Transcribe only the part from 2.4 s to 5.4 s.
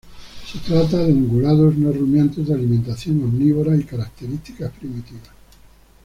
de alimentación omnívora y características primitivas.